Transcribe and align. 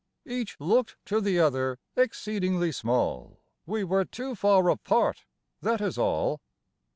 Each 0.25 0.59
looked 0.59 0.95
to 1.05 1.21
the 1.21 1.37
other 1.39 1.77
exceedingly 1.95 2.71
small; 2.71 3.37
We 3.67 3.83
were 3.83 4.03
too 4.03 4.33
far 4.33 4.67
apart, 4.71 5.25
that 5.61 5.79
is 5.79 5.95
all. 5.95 6.41